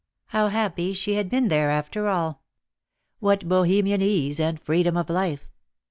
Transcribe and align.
How 0.29 0.47
happy 0.47 0.93
she 0.93 1.13
had 1.13 1.29
been 1.29 1.49
there, 1.49 1.69
after 1.69 2.07
all! 2.07 2.41
What 3.19 3.47
Bohemian 3.47 4.01
ease 4.01 4.39
and 4.39 4.59
freedom 4.59 4.97
of 4.97 5.11
life 5.11 5.47